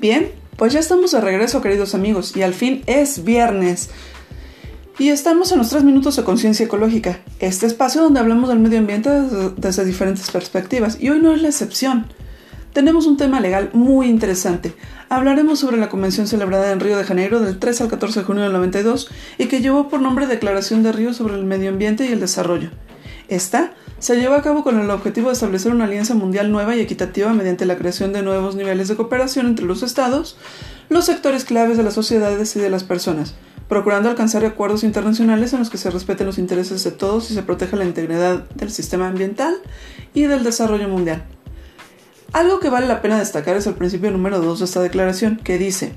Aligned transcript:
Bien, 0.00 0.30
pues 0.56 0.72
ya 0.72 0.78
estamos 0.78 1.10
de 1.10 1.20
regreso, 1.20 1.60
queridos 1.60 1.92
amigos, 1.92 2.36
y 2.36 2.42
al 2.42 2.54
fin 2.54 2.82
es 2.86 3.24
viernes. 3.24 3.90
Y 4.96 5.08
estamos 5.08 5.50
en 5.50 5.58
los 5.58 5.70
tres 5.70 5.82
minutos 5.82 6.14
de 6.14 6.22
conciencia 6.22 6.66
ecológica, 6.66 7.18
este 7.40 7.66
espacio 7.66 8.02
donde 8.02 8.20
hablamos 8.20 8.48
del 8.48 8.60
medio 8.60 8.78
ambiente 8.78 9.10
desde, 9.56 9.84
diferentes 9.84 10.30
perspectivas, 10.30 10.98
y 11.00 11.10
hoy 11.10 11.20
no 11.20 11.32
es 11.32 11.42
la 11.42 11.48
excepción. 11.48 12.06
Tenemos 12.72 13.06
un 13.06 13.16
tema 13.16 13.40
legal 13.40 13.70
muy 13.72 14.06
interesante. 14.06 14.72
Hablaremos 15.08 15.58
sobre 15.58 15.78
la 15.78 15.88
convención 15.88 16.28
celebrada 16.28 16.70
en 16.70 16.78
Río 16.78 16.96
de 16.96 17.02
Janeiro 17.02 17.40
del 17.40 17.58
3 17.58 17.80
al 17.80 17.88
14 17.88 18.20
de 18.20 18.26
junio 18.26 18.44
del 18.44 18.52
92 18.52 19.10
y 19.38 19.46
que 19.46 19.60
llevó 19.60 19.88
por 19.88 20.00
nombre 20.00 20.28
Declaración 20.28 20.84
de 20.84 20.92
Río 20.92 21.12
sobre 21.12 21.34
el 21.34 21.44
Medio 21.44 21.70
Ambiente 21.70 22.06
y 22.06 22.12
el 22.12 22.20
Desarrollo. 22.20 22.70
Esta 23.28 23.74
se 23.98 24.16
llevó 24.16 24.34
a 24.34 24.42
cabo 24.42 24.64
con 24.64 24.80
el 24.80 24.90
objetivo 24.90 25.28
de 25.28 25.34
establecer 25.34 25.72
una 25.72 25.84
alianza 25.84 26.14
mundial 26.14 26.50
nueva 26.50 26.74
y 26.74 26.80
equitativa 26.80 27.32
mediante 27.34 27.66
la 27.66 27.76
creación 27.76 28.12
de 28.12 28.22
nuevos 28.22 28.56
niveles 28.56 28.88
de 28.88 28.96
cooperación 28.96 29.46
entre 29.46 29.66
los 29.66 29.82
estados, 29.82 30.38
los 30.88 31.04
sectores 31.04 31.44
claves 31.44 31.76
de 31.76 31.82
las 31.82 31.94
sociedades 31.94 32.56
y 32.56 32.60
de 32.60 32.70
las 32.70 32.84
personas, 32.84 33.34
procurando 33.68 34.08
alcanzar 34.08 34.44
acuerdos 34.46 34.82
internacionales 34.82 35.52
en 35.52 35.58
los 35.58 35.68
que 35.68 35.76
se 35.76 35.90
respeten 35.90 36.26
los 36.26 36.38
intereses 36.38 36.82
de 36.84 36.90
todos 36.90 37.30
y 37.30 37.34
se 37.34 37.42
proteja 37.42 37.76
la 37.76 37.84
integridad 37.84 38.48
del 38.54 38.70
sistema 38.70 39.08
ambiental 39.08 39.54
y 40.14 40.22
del 40.22 40.42
desarrollo 40.42 40.88
mundial. 40.88 41.24
Algo 42.32 42.60
que 42.60 42.68
vale 42.68 42.86
la 42.86 43.00
pena 43.00 43.18
destacar 43.18 43.56
es 43.56 43.66
el 43.66 43.74
principio 43.74 44.10
número 44.10 44.40
2 44.40 44.58
de 44.58 44.64
esta 44.66 44.82
declaración, 44.82 45.40
que 45.42 45.56
dice, 45.56 45.94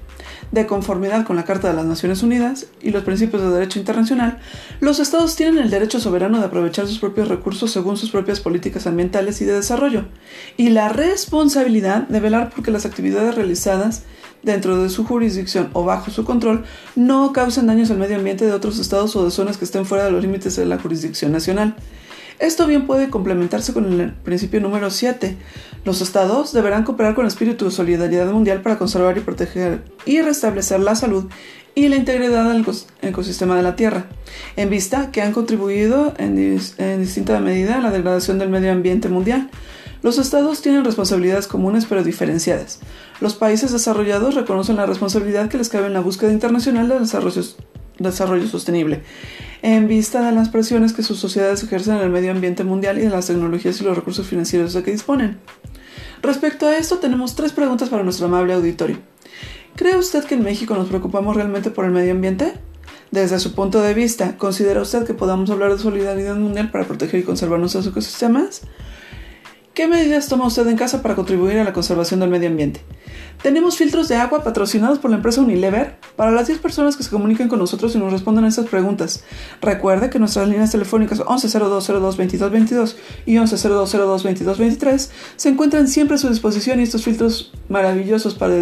de 0.51 0.65
conformidad 0.65 1.25
con 1.25 1.35
la 1.35 1.43
Carta 1.43 1.67
de 1.67 1.73
las 1.73 1.85
Naciones 1.85 2.23
Unidas 2.23 2.67
y 2.81 2.91
los 2.91 3.03
principios 3.03 3.41
de 3.41 3.49
derecho 3.49 3.79
internacional, 3.79 4.39
los 4.79 4.99
estados 4.99 5.35
tienen 5.35 5.61
el 5.61 5.69
derecho 5.69 5.99
soberano 5.99 6.39
de 6.39 6.45
aprovechar 6.45 6.87
sus 6.87 6.99
propios 6.99 7.27
recursos 7.27 7.69
según 7.71 7.97
sus 7.97 8.11
propias 8.11 8.39
políticas 8.39 8.87
ambientales 8.87 9.41
y 9.41 9.45
de 9.45 9.53
desarrollo, 9.53 10.05
y 10.55 10.69
la 10.69 10.87
responsabilidad 10.87 12.07
de 12.07 12.21
velar 12.21 12.49
porque 12.55 12.71
las 12.71 12.85
actividades 12.85 13.35
realizadas 13.35 14.03
dentro 14.41 14.81
de 14.81 14.89
su 14.89 15.03
jurisdicción 15.03 15.69
o 15.73 15.83
bajo 15.83 16.11
su 16.11 16.23
control 16.23 16.63
no 16.95 17.33
causen 17.33 17.67
daños 17.67 17.91
al 17.91 17.97
medio 17.97 18.15
ambiente 18.15 18.45
de 18.45 18.53
otros 18.53 18.79
estados 18.79 19.15
o 19.17 19.25
de 19.25 19.31
zonas 19.31 19.57
que 19.57 19.65
estén 19.65 19.85
fuera 19.85 20.05
de 20.05 20.11
los 20.11 20.21
límites 20.21 20.55
de 20.55 20.65
la 20.65 20.79
jurisdicción 20.79 21.33
nacional. 21.33 21.75
Esto 22.41 22.65
bien 22.65 22.87
puede 22.87 23.11
complementarse 23.11 23.71
con 23.71 24.01
el 24.01 24.13
principio 24.13 24.59
número 24.59 24.89
7. 24.89 25.37
Los 25.85 26.01
estados 26.01 26.53
deberán 26.53 26.83
cooperar 26.83 27.13
con 27.13 27.23
el 27.23 27.27
espíritu 27.27 27.65
de 27.65 27.71
solidaridad 27.71 28.31
mundial 28.31 28.63
para 28.63 28.79
conservar 28.79 29.15
y 29.15 29.21
proteger 29.21 29.83
y 30.05 30.21
restablecer 30.21 30.79
la 30.79 30.95
salud 30.95 31.25
y 31.75 31.87
la 31.87 31.97
integridad 31.97 32.51
del 32.51 32.65
ecosistema 33.03 33.55
de 33.55 33.61
la 33.61 33.75
Tierra, 33.75 34.07
en 34.55 34.71
vista 34.71 35.11
que 35.11 35.21
han 35.21 35.33
contribuido 35.33 36.15
en, 36.17 36.57
distinta 36.99 37.39
medida 37.39 37.77
a 37.77 37.81
la 37.81 37.91
degradación 37.91 38.39
del 38.39 38.49
medio 38.49 38.71
ambiente 38.71 39.07
mundial. 39.07 39.51
Los 40.01 40.17
estados 40.17 40.63
tienen 40.63 40.83
responsabilidades 40.83 41.45
comunes 41.45 41.85
pero 41.87 42.03
diferenciadas. 42.03 42.79
Los 43.19 43.35
países 43.35 43.71
desarrollados 43.71 44.33
reconocen 44.33 44.77
la 44.77 44.87
responsabilidad 44.87 45.47
que 45.47 45.59
les 45.59 45.69
cabe 45.69 45.85
en 45.85 45.93
la 45.93 46.01
búsqueda 46.01 46.31
internacional 46.31 46.89
de 46.89 46.99
desarrollo, 47.01 47.43
desarrollo 48.03 48.47
sostenible 48.47 49.01
en 49.61 49.87
vista 49.87 50.25
de 50.25 50.31
las 50.31 50.49
presiones 50.49 50.93
que 50.93 51.03
sus 51.03 51.19
sociedades 51.19 51.63
ejercen 51.63 51.95
en 51.95 52.01
el 52.01 52.09
medio 52.09 52.31
ambiente 52.31 52.63
mundial 52.63 52.97
y 52.97 53.01
de 53.01 53.09
las 53.09 53.27
tecnologías 53.27 53.79
y 53.79 53.83
los 53.83 53.95
recursos 53.95 54.27
financieros 54.27 54.73
de 54.73 54.83
que 54.83 54.91
disponen. 54.91 55.39
Respecto 56.21 56.67
a 56.67 56.77
esto, 56.77 56.97
tenemos 56.97 57.35
tres 57.35 57.51
preguntas 57.51 57.89
para 57.89 58.03
nuestro 58.03 58.25
amable 58.25 58.53
auditorio. 58.53 58.97
¿Cree 59.75 59.97
usted 59.97 60.23
que 60.23 60.35
en 60.35 60.43
México 60.43 60.75
nos 60.75 60.87
preocupamos 60.87 61.35
realmente 61.35 61.71
por 61.71 61.85
el 61.85 61.91
medio 61.91 62.11
ambiente? 62.11 62.53
Desde 63.11 63.39
su 63.39 63.53
punto 63.53 63.81
de 63.81 63.93
vista, 63.93 64.37
¿considera 64.37 64.81
usted 64.81 65.05
que 65.05 65.13
podamos 65.13 65.49
hablar 65.49 65.71
de 65.71 65.79
solidaridad 65.79 66.35
mundial 66.35 66.71
para 66.71 66.85
proteger 66.85 67.19
y 67.19 67.23
conservar 67.23 67.59
nuestros 67.59 67.85
ecosistemas? 67.87 68.61
¿Qué 69.73 69.87
medidas 69.87 70.27
toma 70.27 70.47
usted 70.47 70.67
en 70.67 70.77
casa 70.77 71.01
para 71.01 71.15
contribuir 71.15 71.59
a 71.59 71.63
la 71.63 71.73
conservación 71.73 72.19
del 72.19 72.29
medio 72.29 72.49
ambiente? 72.49 72.81
Tenemos 73.41 73.77
filtros 73.77 74.07
de 74.07 74.15
agua 74.15 74.43
patrocinados 74.43 74.99
por 74.99 75.09
la 75.11 75.17
empresa 75.17 75.41
Unilever 75.41 75.95
para 76.15 76.31
las 76.31 76.47
10 76.47 76.59
personas 76.59 76.95
que 76.95 77.03
se 77.03 77.09
comuniquen 77.09 77.47
con 77.47 77.59
nosotros 77.59 77.95
y 77.95 77.97
nos 77.97 78.11
respondan 78.11 78.45
a 78.45 78.47
estas 78.47 78.67
preguntas. 78.67 79.23
Recuerde 79.61 80.09
que 80.09 80.19
nuestras 80.19 80.47
líneas 80.47 80.71
telefónicas 80.71 81.19
1102022222 81.19 82.95
y 83.25 83.35
1102022223 83.35 85.09
se 85.35 85.49
encuentran 85.49 85.87
siempre 85.87 86.15
a 86.15 86.19
su 86.19 86.29
disposición 86.29 86.79
y 86.79 86.83
estos 86.83 87.03
filtros 87.03 87.51
maravillosos 87.69 88.35
para, 88.35 88.55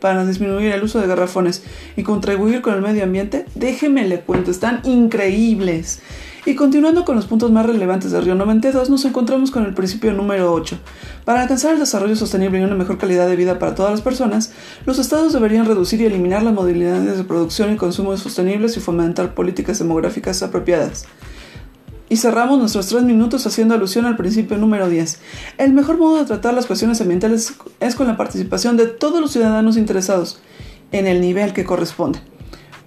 para 0.00 0.26
disminuir 0.26 0.72
el 0.72 0.82
uso 0.82 1.00
de 1.00 1.06
garrafones 1.06 1.62
y 1.96 2.02
contribuir 2.02 2.62
con 2.62 2.74
el 2.74 2.82
medio 2.82 3.04
ambiente, 3.04 3.46
déjeme 3.54 4.06
le 4.08 4.20
cuento, 4.20 4.50
están 4.50 4.80
increíbles. 4.84 6.00
Y 6.46 6.54
continuando 6.54 7.04
con 7.04 7.16
los 7.16 7.26
puntos 7.26 7.50
más 7.50 7.66
relevantes 7.66 8.12
de 8.12 8.20
Río 8.20 8.34
92, 8.34 8.88
nos 8.88 9.04
encontramos 9.04 9.50
con 9.50 9.66
el 9.66 9.74
principio 9.74 10.12
número 10.12 10.52
8. 10.54 10.78
Para 11.26 11.42
alcanzar 11.42 11.74
el 11.74 11.80
desarrollo 11.80 12.16
sostenible 12.16 12.58
y 12.58 12.64
una 12.64 12.76
mejor 12.76 12.96
calidad 12.96 13.28
de 13.28 13.36
vida 13.36 13.58
para 13.58 13.74
todas 13.74 13.92
las 13.92 14.00
personas, 14.00 14.52
los 14.86 14.98
estados 14.98 15.34
deberían 15.34 15.66
reducir 15.66 16.00
y 16.00 16.06
eliminar 16.06 16.42
las 16.42 16.54
modalidades 16.54 17.18
de 17.18 17.24
producción 17.24 17.74
y 17.74 17.76
consumo 17.76 18.16
sostenibles 18.16 18.76
y 18.78 18.80
fomentar 18.80 19.34
políticas 19.34 19.78
demográficas 19.78 20.42
apropiadas. 20.42 21.04
Y 22.10 22.18
cerramos 22.18 22.58
nuestros 22.58 22.88
tres 22.88 23.04
minutos 23.04 23.46
haciendo 23.46 23.74
alusión 23.74 24.04
al 24.04 24.16
principio 24.16 24.58
número 24.58 24.90
10. 24.90 25.18
El 25.56 25.72
mejor 25.72 25.96
modo 25.96 26.18
de 26.18 26.26
tratar 26.26 26.52
las 26.52 26.66
cuestiones 26.66 27.00
ambientales 27.00 27.54
es 27.80 27.94
con 27.94 28.06
la 28.06 28.18
participación 28.18 28.76
de 28.76 28.86
todos 28.86 29.22
los 29.22 29.30
ciudadanos 29.32 29.78
interesados, 29.78 30.42
en 30.92 31.06
el 31.06 31.22
nivel 31.22 31.54
que 31.54 31.64
corresponde. 31.64 32.20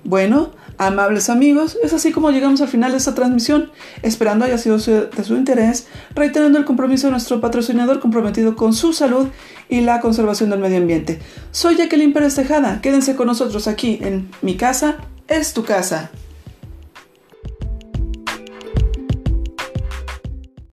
Bueno, 0.03 0.51
Amables 0.77 1.29
amigos, 1.29 1.77
es 1.83 1.93
así 1.93 2.11
como 2.11 2.31
llegamos 2.31 2.59
al 2.61 2.67
final 2.67 2.91
de 2.91 2.97
esta 2.97 3.13
transmisión, 3.13 3.71
esperando 4.01 4.45
haya 4.45 4.57
sido 4.57 4.77
de 4.77 5.23
su 5.23 5.35
interés, 5.35 5.87
reiterando 6.15 6.57
el 6.57 6.65
compromiso 6.65 7.07
de 7.07 7.11
nuestro 7.11 7.39
patrocinador 7.39 7.99
comprometido 7.99 8.55
con 8.55 8.73
su 8.73 8.91
salud 8.91 9.27
y 9.69 9.81
la 9.81 10.01
conservación 10.01 10.49
del 10.49 10.59
medio 10.59 10.77
ambiente. 10.77 11.19
Soy 11.51 11.75
Jacqueline 11.75 12.11
Pérez 12.11 12.35
Tejada, 12.35 12.81
quédense 12.81 13.15
con 13.15 13.27
nosotros 13.27 13.67
aquí 13.67 13.99
en 14.01 14.29
Mi 14.41 14.57
Casa 14.57 14.97
es 15.27 15.53
tu 15.53 15.63
Casa. 15.63 16.11